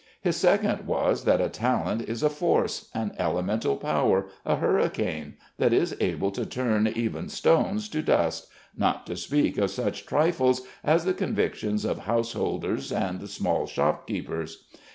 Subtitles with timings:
[0.19, 5.73] His second was that a talent is a force, an elemental power, a hurricane, that
[5.73, 11.05] is able to turn even stones to dust, not to speak of such trifles as
[11.05, 14.65] the convictions of householders and small shopkeepers.